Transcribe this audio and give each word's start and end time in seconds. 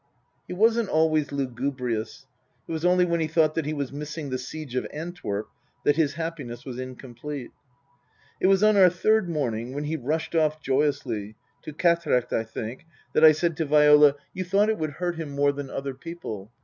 He 0.47 0.53
wasn't 0.55 0.89
always 0.89 1.31
lugubrious. 1.31 2.25
It 2.67 2.71
was 2.71 2.83
only 2.83 3.05
when 3.05 3.19
he 3.19 3.27
thought 3.27 3.53
that 3.53 3.67
he 3.67 3.73
was 3.73 3.91
missing 3.91 4.31
the 4.31 4.39
Siege 4.39 4.73
of 4.73 4.87
Antwerp 4.91 5.47
that 5.83 5.95
his 5.95 6.15
happiness 6.15 6.65
was 6.65 6.79
incomplete. 6.79 7.51
It 8.39 8.47
was 8.47 8.63
on 8.63 8.77
our 8.77 8.89
third 8.89 9.29
morning, 9.29 9.75
when 9.75 9.87
lie 9.87 9.97
rushed 10.01 10.33
off 10.33 10.59
joyously 10.59 11.35
(to 11.61 11.71
Quatrecht, 11.71 12.33
I 12.33 12.43
think), 12.45 12.87
that 13.13 13.23
I 13.23 13.31
said 13.31 13.55
to 13.57 13.65
Viola," 13.65 14.15
You 14.33 14.43
thought 14.43 14.69
Book 14.69 14.69
III: 14.69 14.73
His 14.73 14.73
Book 14.73 14.73
303 14.73 14.73
it 14.73 14.79
would 14.79 14.91
hurt 14.93 15.15
him 15.21 15.35
more 15.35 15.51
than 15.51 15.69
other 15.69 15.93
people. 15.93 16.51